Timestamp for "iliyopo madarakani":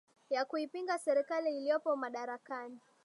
1.57-2.77